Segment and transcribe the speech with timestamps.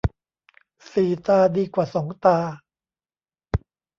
[0.91, 2.39] สี่ตาดีกว่าสองตา